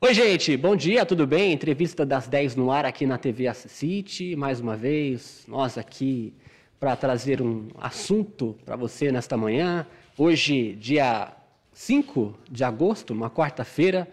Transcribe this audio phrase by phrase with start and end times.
[0.00, 1.52] Oi, gente, bom dia, tudo bem?
[1.52, 4.36] Entrevista das 10 no ar aqui na TV City.
[4.36, 6.32] Mais uma vez, nós aqui
[6.78, 9.84] para trazer um assunto para você nesta manhã.
[10.16, 11.32] Hoje, dia
[11.72, 14.06] 5 de agosto, uma quarta-feira,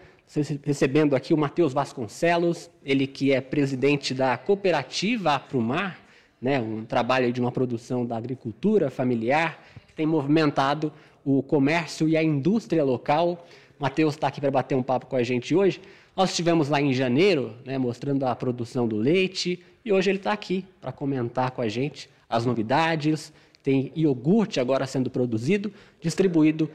[0.64, 6.00] recebendo aqui o Matheus Vasconcelos, ele que é presidente da cooperativa Aprumar,
[6.42, 10.92] né, um trabalho de uma produção da agricultura familiar, que tem movimentado
[11.24, 13.46] o comércio e a indústria local.
[13.78, 15.80] Matheus está aqui para bater um papo com a gente hoje.
[16.16, 20.32] Nós estivemos lá em janeiro, né, mostrando a produção do leite, e hoje ele está
[20.32, 23.32] aqui para comentar com a gente as novidades.
[23.62, 26.70] Tem iogurte agora sendo produzido, distribuído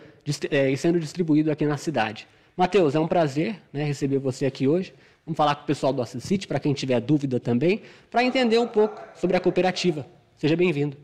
[0.50, 2.27] é, e sendo distribuído aqui na cidade.
[2.55, 4.94] Matheus, é um prazer né, receber você aqui hoje.
[5.26, 8.68] Vamos falar com o pessoal do Assist, para quem tiver dúvida também, para entender um
[8.68, 10.05] pouco sobre a cooperativa.
[10.38, 10.98] Seja bem-vindo.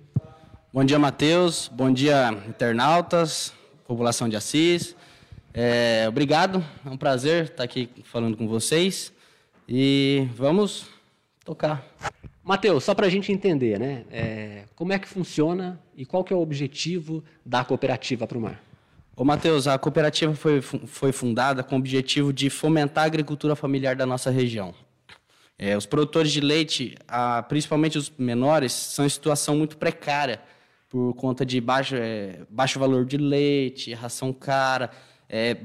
[0.74, 1.72] Bom dia, Matheus.
[1.74, 3.54] Bom dia, internautas,
[3.88, 4.96] população de Assis.
[5.54, 9.12] É, obrigado, é um prazer estar aqui falando com vocês
[9.68, 10.88] e vamos
[11.44, 11.86] tocar.
[12.44, 14.06] Matheus, só para a gente entender, né?
[14.12, 18.62] É, como é que funciona e qual que é o objetivo da cooperativa Prumar?
[19.16, 23.96] Ô, Matheus, a cooperativa foi, foi fundada com o objetivo de fomentar a agricultura familiar
[23.96, 24.74] da nossa região.
[25.58, 30.40] É, os produtores de leite, a, principalmente os menores, são em situação muito precária
[30.88, 34.92] por conta de baixo, é, baixo valor de leite, ração cara,
[35.30, 35.58] é,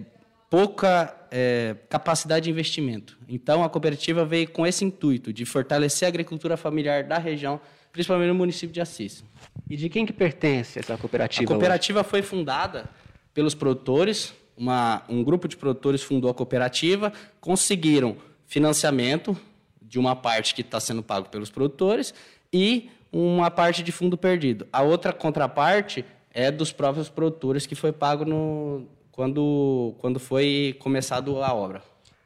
[0.50, 3.18] pouca é, capacidade de investimento.
[3.28, 7.60] Então, a cooperativa veio com esse intuito de fortalecer a agricultura familiar da região,
[7.91, 9.24] principalmente no município de Assis.
[9.69, 11.44] E de quem que pertence essa cooperativa?
[11.44, 12.08] A cooperativa hoje?
[12.10, 12.84] foi fundada
[13.32, 18.16] pelos produtores, uma, um grupo de produtores fundou a cooperativa, conseguiram
[18.47, 19.34] financiamento
[19.80, 22.12] de uma parte que está sendo pago pelos produtores
[22.52, 24.66] e uma parte de fundo perdido.
[24.70, 31.42] A outra contraparte é dos próprios produtores que foi pago no, quando, quando foi começado
[31.42, 31.82] a obra.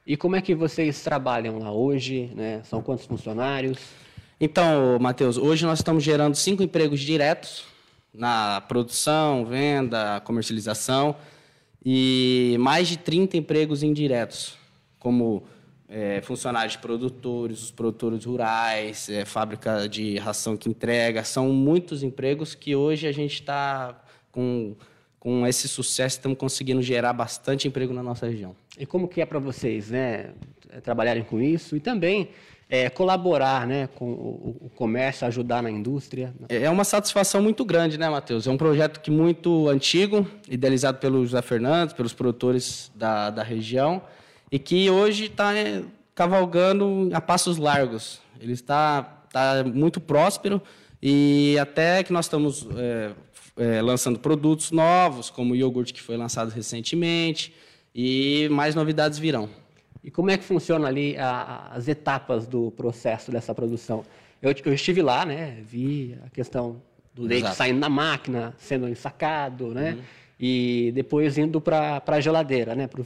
[0.06, 2.30] E como é que vocês trabalham lá hoje?
[2.34, 2.62] Né?
[2.62, 3.78] São quantos funcionários?
[4.40, 7.64] Então, Matheus, hoje nós estamos gerando cinco empregos diretos
[8.14, 11.16] na produção, venda, comercialização
[11.84, 14.56] e mais de 30 empregos indiretos,
[14.98, 15.42] como
[15.88, 21.24] é, funcionários de produtores, os produtores rurais, é, fábrica de ração que entrega.
[21.24, 24.76] São muitos empregos que hoje a gente está com
[25.26, 28.54] com esse sucesso, estamos conseguindo gerar bastante emprego na nossa região.
[28.78, 30.30] E como que é para vocês, né,
[30.84, 32.28] trabalharem com isso e também
[32.70, 36.32] é, colaborar, né, com o, o, comércio, ajudar na indústria?
[36.48, 38.46] É, é uma satisfação muito grande, né, Matheus?
[38.46, 44.00] É um projeto que muito antigo, idealizado pelo José Fernandes, pelos produtores da, da região,
[44.48, 45.82] e que hoje está é,
[46.14, 48.20] cavalgando a passos largos.
[48.40, 50.62] Ele está, está muito próspero
[51.02, 53.10] e até que nós estamos é,
[53.56, 57.54] é, lançando produtos novos, como o iogurte que foi lançado recentemente,
[57.94, 59.48] e mais novidades virão.
[60.04, 64.04] E como é que funciona ali a, as etapas do processo dessa produção?
[64.40, 66.80] Eu, eu, estive lá, né, vi a questão
[67.14, 67.56] do leite Exato.
[67.56, 70.02] saindo da máquina, sendo ensacado, né, uhum.
[70.38, 73.02] e depois indo para a geladeira, né, para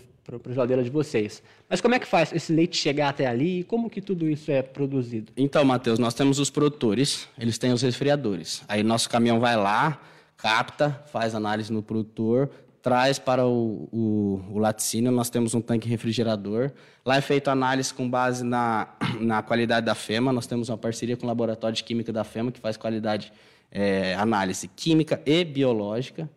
[0.50, 1.43] a geladeira de vocês.
[1.69, 4.50] Mas como é que faz esse leite chegar até ali e como que tudo isso
[4.50, 5.32] é produzido?
[5.37, 8.62] Então, Matheus, nós temos os produtores, eles têm os resfriadores.
[8.69, 10.00] Aí nosso caminhão vai lá,
[10.41, 12.51] capta, faz análise no produtor,
[12.83, 16.73] traz para o, o, o, laticínio, nós temos um tanque refrigerador.
[17.05, 18.89] Lá é feita análise com base na,
[19.21, 22.50] na qualidade da FEMA, nós temos uma parceria com o Laboratório de Química da FEMA,
[22.50, 23.33] que faz qualidade,
[23.71, 26.29] é, análise química e biológica.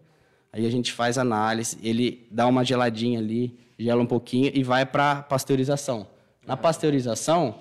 [0.52, 4.86] Aí a gente faz análise, ele dá uma geladinha ali, gela um pouquinho e vai
[4.86, 6.06] para pasteurização.
[6.46, 7.56] Na pasteurização,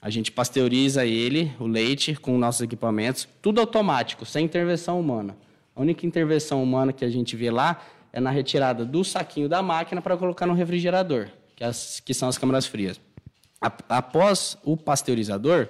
[0.00, 5.36] a gente pasteuriza ele, o leite, com nossos equipamentos, tudo automático, sem intervenção humana.
[5.80, 7.82] A única intervenção humana que a gente vê lá
[8.12, 12.28] é na retirada do saquinho da máquina para colocar no refrigerador, que, as, que são
[12.28, 13.00] as câmaras frias.
[13.88, 15.68] Após o pasteurizador,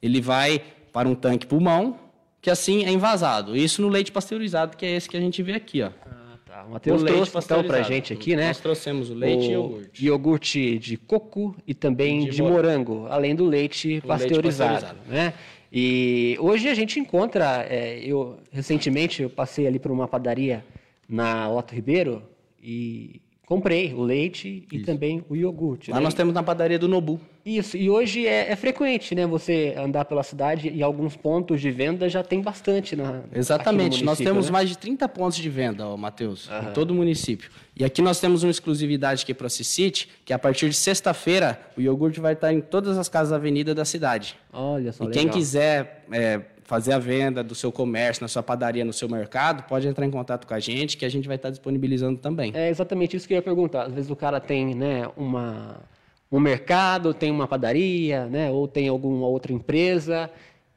[0.00, 0.62] ele vai
[0.92, 1.98] para um tanque pulmão,
[2.40, 3.56] que assim é envasado.
[3.56, 5.90] Isso no leite pasteurizado, que é esse que a gente vê aqui, ó.
[6.06, 6.64] Ah, tá.
[6.68, 8.46] O Matheus trouxe então para a gente aqui, né?
[8.46, 10.04] Nós trouxemos o leite o e iogurte.
[10.06, 14.98] Iogurte de coco e também de, de morango, além do leite pasteurizado, leite pasteurizado.
[15.08, 15.34] né?
[15.72, 20.64] E hoje a gente encontra, é, eu recentemente eu passei ali por uma padaria
[21.08, 22.22] na Otto Ribeiro
[22.60, 24.86] e comprei o leite e Isso.
[24.86, 25.90] também o iogurte.
[25.90, 26.04] Lá né?
[26.04, 27.20] nós temos na padaria do Nobu.
[27.44, 29.26] Isso, e hoje é, é, frequente, né?
[29.26, 34.18] Você andar pela cidade e alguns pontos de venda já tem bastante na Exatamente, nós
[34.18, 34.52] temos né?
[34.52, 37.50] mais de 30 pontos de venda, Matheus, em todo o município.
[37.74, 41.60] E aqui nós temos uma exclusividade aqui para o City, que a partir de sexta-feira
[41.76, 44.36] o iogurte vai estar em todas as casas da avenida da cidade.
[44.52, 45.24] Olha só, E legal.
[45.24, 46.40] quem quiser é,
[46.70, 50.10] fazer a venda do seu comércio, na sua padaria, no seu mercado, pode entrar em
[50.10, 52.52] contato com a gente, que a gente vai estar disponibilizando também.
[52.54, 53.86] É exatamente isso que eu ia perguntar.
[53.86, 55.80] Às vezes o cara tem né, uma
[56.30, 60.30] um mercado, tem uma padaria, né, ou tem alguma outra empresa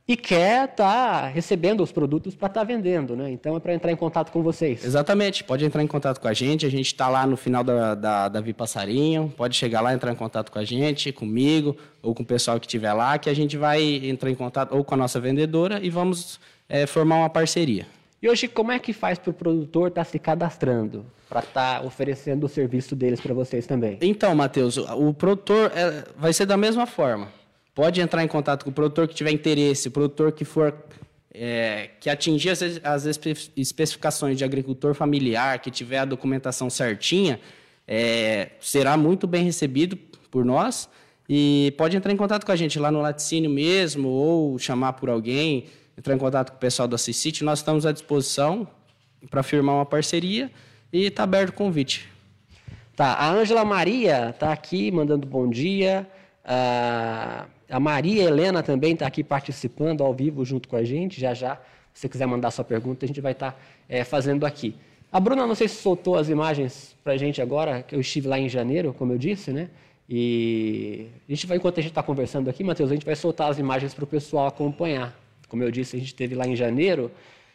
[0.06, 3.32] e quer estar tá recebendo os produtos para estar tá vendendo, né?
[3.32, 4.84] Então é para entrar em contato com vocês.
[4.84, 6.66] Exatamente, pode entrar em contato com a gente.
[6.66, 9.34] A gente está lá no final da, da, da Vi Passarinho.
[9.36, 12.66] Pode chegar lá, entrar em contato com a gente, comigo ou com o pessoal que
[12.66, 15.90] estiver lá, que a gente vai entrar em contato ou com a nossa vendedora e
[15.90, 17.88] vamos é, formar uma parceria.
[18.22, 21.80] E hoje, como é que faz para o produtor estar tá se cadastrando para estar
[21.80, 23.98] tá oferecendo o serviço deles para vocês também?
[24.02, 27.28] Então, Matheus, o produtor é, vai ser da mesma forma.
[27.74, 30.76] Pode entrar em contato com o produtor que tiver interesse, o produtor que for
[31.34, 33.06] é, que atingir as, as,
[33.58, 37.40] especificações de agricultor familiar, que tiver a documentação certinha,
[37.88, 39.98] é, será muito bem recebido
[40.30, 40.88] por nós
[41.28, 45.10] e pode entrar em contato com a gente lá no laticínio mesmo ou chamar por
[45.10, 45.66] alguém
[45.98, 48.68] entrar em contato com o pessoal da CICIT, nós estamos à disposição
[49.30, 50.52] para firmar uma parceria
[50.92, 52.10] e está aberto o convite.
[52.96, 56.08] Tá, a Ângela Maria está aqui mandando bom dia.
[56.44, 61.20] A, a Maria Helena também está aqui participando ao vivo junto com a gente.
[61.20, 61.56] Já já,
[61.94, 63.58] se você quiser mandar sua pergunta, a gente vai estar tá,
[63.88, 64.76] é, fazendo aqui.
[65.12, 68.28] A Bruna, não sei se soltou as imagens para a gente agora, que eu estive
[68.28, 69.70] lá em janeiro, como eu disse, né?
[70.10, 73.50] E a gente vai, enquanto a gente está conversando aqui, Matheus, a gente vai soltar
[73.50, 75.16] as imagens para o pessoal acompanhar.
[75.48, 77.12] Como eu disse, a gente esteve lá em janeiro,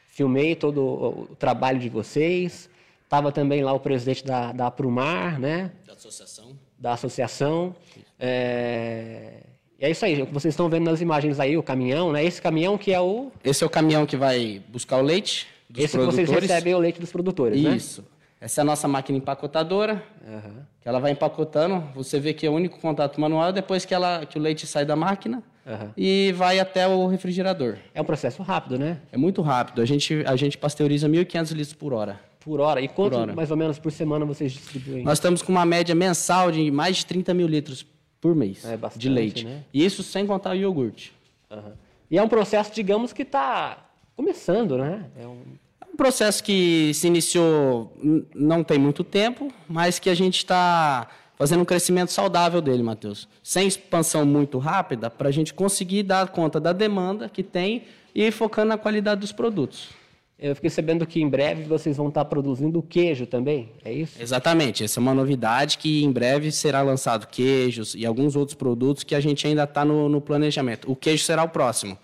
[0.06, 2.70] filmei todo o, trabalho de vocês.
[3.08, 5.72] Estava também lá o presidente da, da Aprumar, né?
[5.87, 6.58] Da associação.
[6.78, 7.75] Da associação.
[8.20, 9.44] É...
[9.78, 12.22] E é isso aí, vocês estão vendo nas imagens aí, o caminhão, né?
[12.22, 13.32] Esse caminhão que é o...
[13.43, 16.28] Esse é o caminhão que vai buscar o leite dos Esse produtores.
[16.28, 17.76] que vocês recebem o leite dos produtores, né?
[17.76, 18.02] Isso.
[18.02, 18.08] Né?
[18.43, 20.62] Essa é a nossa máquina empacotadora, uhum.
[20.82, 21.82] que ela vai empacotando.
[21.94, 24.84] Você vê que é o único contato manual depois que, ela, que o leite sai
[24.84, 25.90] da máquina uhum.
[25.96, 27.78] e vai até o refrigerador.
[27.94, 29.00] É um processo rápido, né?
[29.11, 29.81] É muito rápido.
[29.81, 32.27] A gente, a gente pasteuriza 1.500 litros por hora.
[32.48, 32.80] Por hora.
[32.80, 33.34] E quanto hora.
[33.34, 35.04] mais ou menos por semana vocês distribuem?
[35.04, 37.84] Nós estamos com uma média mensal de mais de 30 mil litros
[38.22, 39.44] por mês é bastante, de leite.
[39.44, 39.64] Né?
[39.72, 41.12] Isso sem contar o iogurte.
[41.50, 41.72] Uhum.
[42.10, 43.86] E é um processo, digamos, que está
[44.16, 45.04] começando, né?
[45.14, 45.42] É um...
[45.78, 45.94] é um...
[45.94, 47.92] processo que se iniciou
[48.34, 51.06] não tem muito tempo, mas que a gente está
[51.36, 53.28] fazendo um crescimento saudável dele, Matheus.
[53.42, 57.84] Sem expansão muito rápida, para a gente conseguir dar conta da demanda que tem
[58.14, 59.90] e ir focando na qualidade dos produtos.
[60.38, 64.23] Eu fiquei sabendo que em breve vocês vão estar produzindo queijo também, é isso?
[64.23, 69.02] Exatamente, essa é uma novidade que em breve será lançado queijos e alguns outros produtos
[69.02, 70.90] que a gente ainda está no, no, planejamento.
[70.90, 71.99] O queijo será o próximo.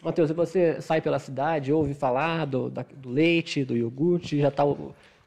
[0.00, 4.64] Matheus, você sai pela cidade, ouve falar do, da, do leite, do iogurte, já está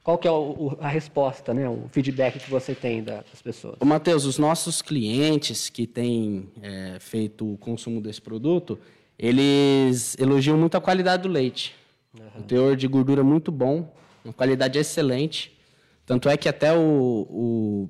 [0.05, 3.75] qual que é o, a resposta, né, o feedback que você tem das pessoas?
[3.83, 8.77] Matheus, os nossos clientes que têm é, feito o consumo desse produto,
[9.17, 11.73] eles elogiam muito a qualidade do leite.
[12.19, 12.41] Uhum.
[12.41, 15.57] O teor de gordura muito bom, uma qualidade excelente.
[16.05, 17.89] Tanto é que até o, o,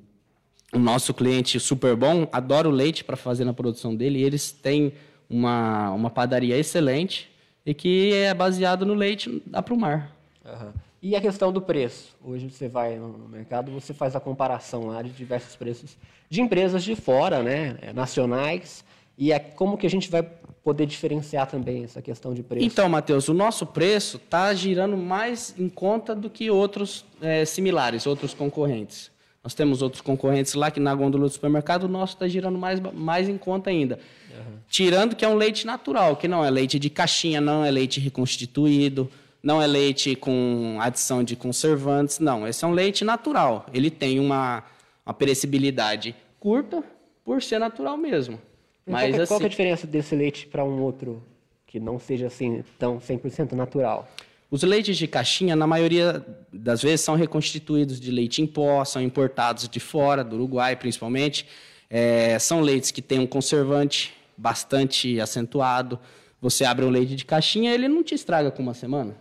[0.72, 4.20] o nosso cliente super bom adora o leite para fazer na produção dele.
[4.20, 4.92] E eles têm
[5.28, 7.30] uma, uma padaria excelente
[7.64, 10.12] e que é baseado no leite da Prumar.
[10.44, 10.72] Uhum.
[11.02, 12.16] E a questão do preço.
[12.24, 15.96] Hoje você vai no mercado, você faz a comparação lá de diversos preços
[16.28, 18.84] de empresas de fora, né, é, nacionais,
[19.16, 22.66] e é como que a gente vai poder diferenciar também essa questão de preço.
[22.66, 28.06] Então, Matheus, o nosso preço está girando mais em conta do que outros é, similares,
[28.06, 29.10] outros concorrentes.
[29.44, 32.80] Nós temos outros concorrentes lá que na gôndola do supermercado o nosso está girando mais,
[32.80, 34.00] mais em conta ainda.
[34.34, 34.58] Uhum.
[34.68, 38.00] Tirando que é um leite natural, que não é leite de caixinha, não é leite
[38.00, 39.08] reconstituído
[39.46, 42.48] não é leite com adição de conservantes, não.
[42.48, 43.64] Esse é um leite natural.
[43.72, 44.64] Ele tem uma,
[45.06, 46.82] uma perecibilidade curta
[47.24, 48.40] por ser natural mesmo.
[48.86, 51.22] Mas, qual, assim, qual é a assim diferença desse leite para um outro
[51.66, 54.08] que não seja assim tão 100% natural?
[54.48, 59.02] Os leites de caixinha, na maioria das vezes, são reconstituídos de leite em pó, são
[59.02, 61.46] importados de fora, do Uruguai principalmente.
[61.90, 65.98] É, são leites que têm um conservante bastante acentuado.
[66.40, 69.16] Você abre um leite de caixinha, ele não te estraga com uma semana.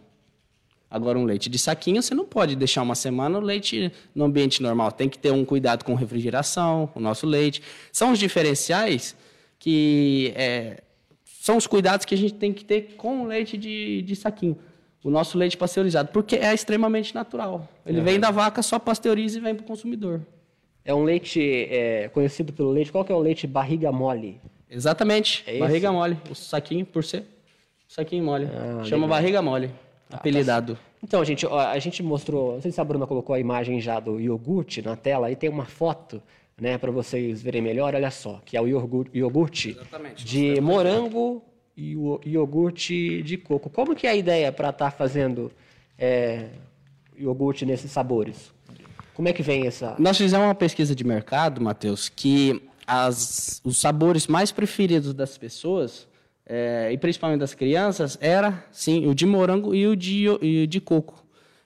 [0.89, 4.61] Agora, um leite de saquinho, você não pode deixar uma semana o leite no ambiente
[4.61, 4.91] normal.
[4.91, 7.63] Tem que ter um cuidado com refrigeração, o nosso leite.
[7.91, 9.15] São os diferenciais
[9.59, 10.81] que é,
[11.23, 14.57] são os cuidados que a gente tem que ter com o leite de, de saquinho.
[15.03, 17.69] O nosso leite pasteurizado, porque é extremamente natural.
[17.85, 20.21] Ele vem da vaca, só pasteuriza e vem para o consumidor.
[20.83, 22.91] É um leite é, conhecido pelo leite.
[22.91, 24.41] Qual que é o leite barriga mole?
[24.67, 26.17] Exatamente, é barriga mole.
[26.29, 27.23] O saquinho, por ser
[27.87, 28.45] saquinho mole.
[28.45, 29.09] Ah, Chama legal.
[29.09, 29.69] barriga mole.
[30.09, 30.77] Tá, apelidado.
[31.03, 33.99] Então, gente, ó, a gente mostrou, não sei se a Bruna colocou a imagem já
[33.99, 36.21] do iogurte na tela, e tem uma foto,
[36.59, 39.77] né, para vocês verem melhor, olha só, que é o iogurte, iogurte
[40.17, 41.43] de morango
[41.75, 43.69] e o iogurte de coco.
[43.69, 45.51] Como que é a ideia para estar tá fazendo
[45.97, 46.49] é,
[47.17, 48.53] iogurte nesses sabores?
[49.13, 49.95] Como é que vem essa...
[49.99, 56.07] Nós fizemos uma pesquisa de mercado, Matheus, que as, os sabores mais preferidos das pessoas,
[56.45, 60.67] é, e principalmente das crianças, era, sim, o de morango e o de, e o
[60.67, 61.24] de coco.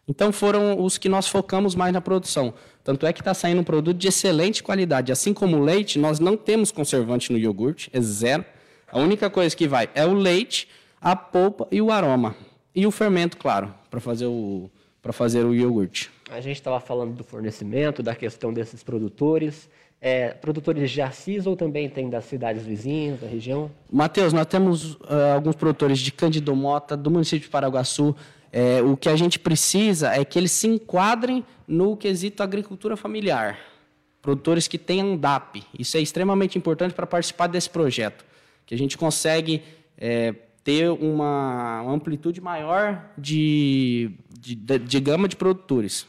[0.09, 2.51] Então foram os que nós focamos mais na produção.
[2.83, 5.11] Tanto é que está saindo um produto de excelente qualidade.
[5.11, 8.43] Assim como o leite, nós não temos conservante no iogurte, é zero.
[8.91, 10.67] A única coisa que vai é o leite,
[10.99, 12.35] a polpa e o aroma.
[12.73, 16.09] E o fermento, claro, para fazer o, para fazer o iogurte.
[16.31, 19.69] A gente estava falando do fornecimento, da questão desses produtores.
[20.01, 23.69] É, produtores de Assis ou também tem das cidades vizinhas, da região?
[23.91, 28.15] Matheus, nós temos uh, alguns produtores de Cândido Mota, do município de Paraguaçu.
[28.51, 33.59] É, o que a gente precisa é que eles se enquadrem no quesito agricultura familiar.
[34.21, 35.63] Produtores que tenham DAP.
[35.77, 38.25] Isso é extremamente importante para participar desse projeto.
[38.65, 39.63] Que a gente consegue
[39.97, 46.05] é, ter uma, uma amplitude maior de, de, de, de gama de produtores.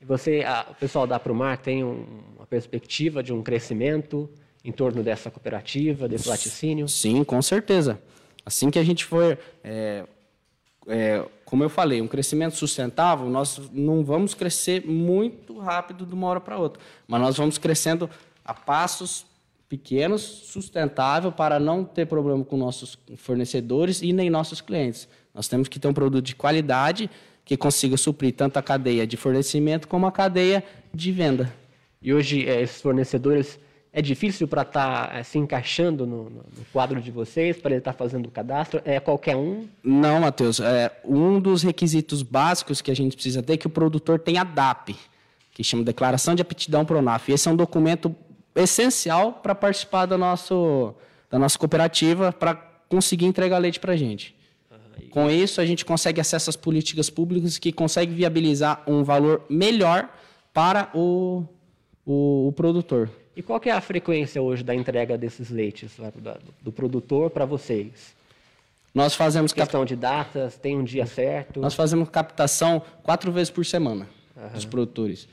[0.00, 2.04] E você, a, o pessoal da Prumar tem um,
[2.36, 4.30] uma perspectiva de um crescimento
[4.64, 6.88] em torno dessa cooperativa, desse laticínio?
[6.88, 8.00] Sim, com certeza.
[8.44, 10.04] Assim que a gente for, é,
[10.88, 16.26] é, como eu falei, um crescimento sustentável, nós não vamos crescer muito rápido de uma
[16.26, 18.08] hora para outra, mas nós vamos crescendo
[18.44, 19.26] a passos
[19.68, 25.06] pequenos, sustentável, para não ter problema com nossos fornecedores e nem nossos clientes.
[25.34, 27.10] Nós temos que ter um produto de qualidade
[27.44, 31.52] que consiga suprir tanto a cadeia de fornecimento como a cadeia de venda.
[32.00, 33.58] E hoje, é, esses fornecedores,
[33.92, 36.42] é difícil para estar tá, é, se encaixando no, no,
[36.72, 38.82] quadro de vocês, para ele estar tá fazendo o cadastro?
[38.84, 39.66] É qualquer um?
[39.82, 40.60] Não, Matheus.
[40.60, 44.44] É, um dos requisitos básicos que a gente precisa ter é que o produtor tenha
[44.44, 44.94] DAP,
[45.52, 47.28] que chama Declaração de Aptidão Pronaf.
[47.30, 48.14] Esse é um documento
[48.54, 50.94] essencial para participar do nosso,
[51.30, 52.54] da nossa cooperativa, para
[52.88, 54.36] conseguir entregar leite para a gente.
[55.10, 60.08] Com isso, a gente consegue acesso às políticas públicas que consegue viabilizar um valor melhor
[60.52, 61.44] para o,
[62.08, 63.10] o, o produtor.
[63.36, 68.16] E qual é a frequência hoje da entrega desses leites do, do produtor para vocês?
[68.94, 69.88] Nós fazemos questão cap...
[69.88, 71.60] de datas, tem um dia certo?
[71.60, 74.48] Nós fazemos captação quatro vezes por semana uhum.
[74.48, 75.28] dos produtores.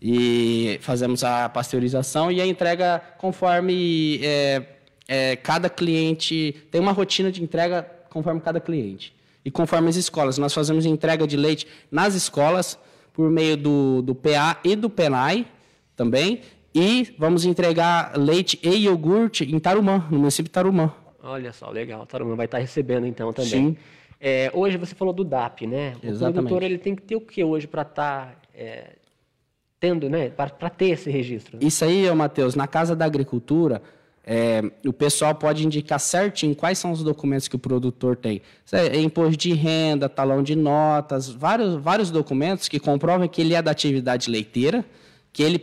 [0.00, 4.62] E fazemos a pasteurização e a entrega conforme é,
[5.08, 9.12] é, cada cliente tem uma rotina de entrega conforme cada cliente.
[9.44, 10.38] E conforme as escolas.
[10.38, 12.78] Nós fazemos entrega de leite nas escolas
[13.12, 15.46] por meio do, do PA e do PENAI
[16.00, 16.40] também.
[16.74, 20.90] E vamos entregar leite e iogurte em Tarumã, no município de Tarumã.
[21.22, 22.06] Olha só, legal.
[22.06, 23.50] Tarumã vai estar recebendo então também.
[23.50, 23.76] Sim.
[24.18, 25.94] É, hoje você falou do DAP, né?
[26.02, 26.34] O Exatamente.
[26.34, 28.92] produtor ele tem que ter o que hoje para estar tá, é,
[29.78, 31.58] tendo, né, para ter esse registro.
[31.60, 33.82] Isso aí, Matheus, na Casa da Agricultura,
[34.24, 38.40] é, o pessoal pode indicar certinho quais são os documentos que o produtor tem.
[38.72, 43.60] É, imposto de renda, talão de notas, vários, vários documentos que comprovam que ele é
[43.60, 44.84] da atividade leiteira,
[45.32, 45.58] que ele,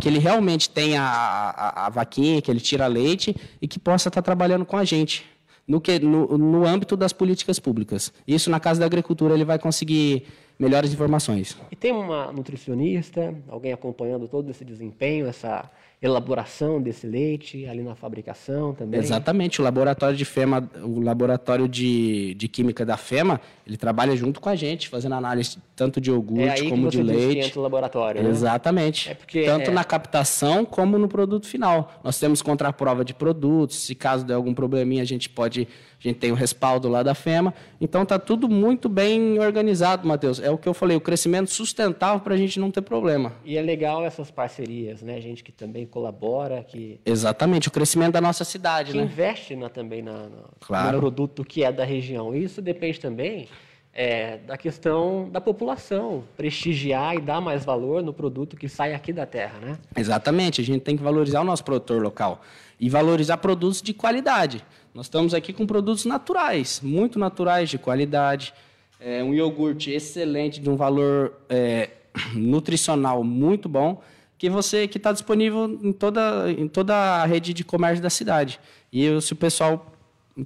[0.00, 4.08] que ele realmente tem a, a, a vaquinha, que ele tira leite e que possa
[4.08, 5.24] estar trabalhando com a gente.
[5.66, 8.10] No, que, no, no âmbito das políticas públicas.
[8.26, 10.24] Isso, na Casa da Agricultura, ele vai conseguir
[10.58, 11.58] melhores informações.
[11.70, 15.70] E tem uma nutricionista, alguém acompanhando todo esse desempenho, essa
[16.00, 19.00] elaboração desse leite, ali na fabricação também?
[19.00, 19.60] Exatamente.
[19.60, 24.48] O laboratório de FEMA, o laboratório de, de química da FEMA, ele trabalha junto com
[24.48, 27.58] a gente, fazendo análise tanto de iogurte é como de leite.
[27.58, 28.30] o laboratório, né?
[28.30, 29.10] Exatamente.
[29.10, 29.74] É porque, tanto é...
[29.74, 31.92] na captação como no produto final.
[32.04, 35.66] Nós temos contraprova de produtos, se caso der algum probleminha, a gente pode
[35.98, 37.52] a gente tem o respaldo lá da FEMA.
[37.80, 40.38] Então está tudo muito bem organizado, Matheus.
[40.38, 43.32] É o que eu falei, o crescimento sustentável para a gente não ter problema.
[43.44, 45.20] E é legal essas parcerias, né?
[45.20, 49.04] Gente que também colabora, que exatamente o crescimento da nossa cidade, que né?
[49.04, 50.92] investe na, também na, na, claro.
[50.92, 52.34] no produto que é da região.
[52.34, 53.48] Isso depende também
[53.92, 59.12] é, da questão da população, prestigiar e dar mais valor no produto que sai aqui
[59.12, 59.78] da terra, né?
[59.96, 62.40] Exatamente, a gente tem que valorizar o nosso produtor local
[62.78, 64.64] e valorizar produtos de qualidade.
[64.94, 68.54] Nós estamos aqui com produtos naturais, muito naturais, de qualidade.
[69.00, 71.90] É, um iogurte excelente, de um valor é,
[72.34, 74.00] nutricional muito bom,
[74.38, 78.60] que você que está disponível em toda, em toda a rede de comércio da cidade.
[78.92, 79.92] E se o pessoal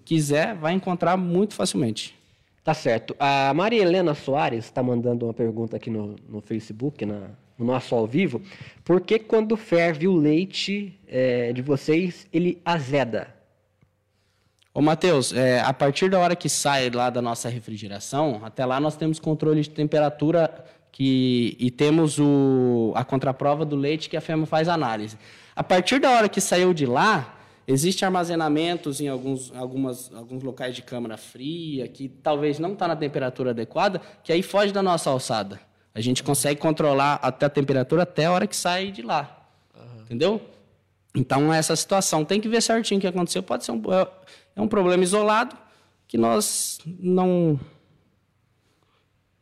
[0.05, 2.19] quiser, vai encontrar muito facilmente.
[2.65, 3.15] Tá certo.
[3.19, 7.95] A Maria Helena Soares está mandando uma pergunta aqui no, no Facebook, na, no nosso
[7.95, 8.41] ao vivo.
[8.85, 13.35] Por que quando ferve o leite é, de vocês, ele azeda?
[14.73, 18.81] Ô, Matheus, é, a partir da hora que sai lá da nossa refrigeração, até lá
[18.81, 24.21] nós temos controle de temperatura que, e temos o, a contraprova do leite que a
[24.21, 25.19] FEMA faz análise.
[25.57, 30.75] A partir da hora que saiu de lá, Existem armazenamentos em alguns, algumas, alguns locais
[30.75, 35.09] de câmara fria, que talvez não está na temperatura adequada, que aí foge da nossa
[35.11, 35.61] alçada.
[35.95, 39.47] A gente consegue controlar até a temperatura até a hora que sai de lá.
[39.77, 40.03] Uhum.
[40.03, 40.41] Entendeu?
[41.15, 43.43] Então, essa situação tem que ver certinho o que aconteceu.
[43.43, 44.09] Pode ser um, é,
[44.57, 45.57] é um problema isolado
[46.09, 47.61] que nós não.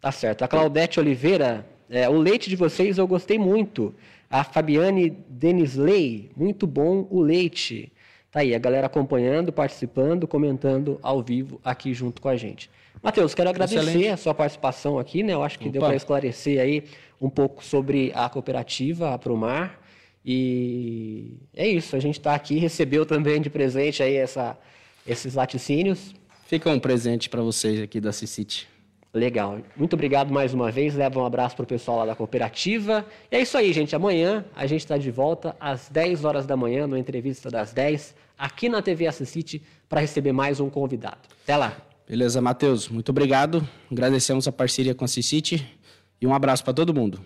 [0.00, 0.42] Tá certo.
[0.42, 3.94] A Claudete Oliveira, é, o leite de vocês eu gostei muito.
[4.30, 7.92] A Fabiane Denisley, muito bom o leite.
[8.30, 12.70] Tá aí, a galera acompanhando, participando, comentando ao vivo aqui junto com a gente.
[13.02, 14.08] Matheus, quero agradecer Excelente.
[14.08, 15.34] a sua participação aqui, né?
[15.34, 15.72] Eu acho que Opa.
[15.72, 16.84] deu para esclarecer aí
[17.20, 19.80] um pouco sobre a cooperativa, a Promar.
[20.24, 24.56] E é isso, a gente está aqui, recebeu também de presente aí essa,
[25.06, 26.14] esses laticínios.
[26.46, 28.68] Fica um presente para vocês aqui da Cicite.
[29.12, 29.58] Legal.
[29.76, 30.94] Muito obrigado mais uma vez.
[30.94, 33.04] Leva um abraço para o pessoal lá da cooperativa.
[33.30, 33.94] E é isso aí, gente.
[33.96, 38.14] Amanhã a gente está de volta às 10 horas da manhã, no Entrevista das 10,
[38.38, 41.18] aqui na TV Assisite, para receber mais um convidado.
[41.42, 41.76] Até lá.
[42.08, 42.88] Beleza, Matheus.
[42.88, 43.66] Muito obrigado.
[43.90, 45.66] Agradecemos a parceria com a Cicite
[46.20, 47.20] e um abraço para todo mundo.